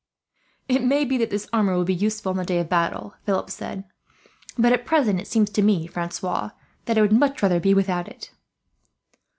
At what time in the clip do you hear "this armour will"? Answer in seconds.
1.29-1.83